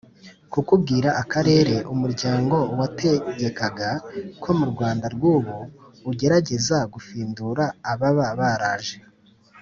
[0.53, 3.89] kukubwira akarere umuryango wategekaga
[4.41, 5.57] ko mu rwanda rw’ubu,
[6.09, 8.97] ugerageza gufindura ababa baraje